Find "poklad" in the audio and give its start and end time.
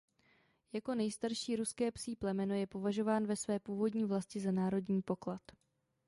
5.01-5.41